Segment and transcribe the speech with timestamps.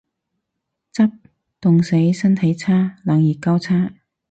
[0.95, 1.11] 執，
[1.61, 2.11] 凍死。
[2.11, 2.97] 身體差。
[3.05, 3.93] 冷熱交叉